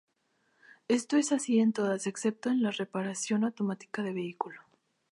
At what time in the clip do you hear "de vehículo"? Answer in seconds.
4.01-4.59